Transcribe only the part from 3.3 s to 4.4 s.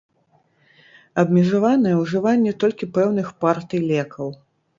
партый лекаў.